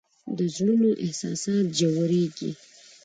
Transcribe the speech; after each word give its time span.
د 0.37 0.39
زړونو 0.55 0.89
احساسات 1.05 1.65
ژورېږي 1.79 2.51